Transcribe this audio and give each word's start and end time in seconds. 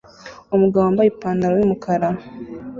Umugabo 0.55 0.83
wambaye 0.85 1.09
ipantaro 1.09 1.53
yumukara 1.57 2.09